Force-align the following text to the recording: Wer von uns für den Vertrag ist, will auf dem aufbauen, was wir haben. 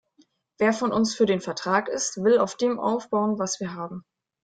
Wer 0.57 0.73
von 0.73 0.91
uns 0.91 1.13
für 1.13 1.27
den 1.27 1.41
Vertrag 1.41 1.87
ist, 1.87 2.23
will 2.23 2.39
auf 2.39 2.57
dem 2.57 2.79
aufbauen, 2.79 3.37
was 3.37 3.59
wir 3.59 3.75
haben. 3.75 4.03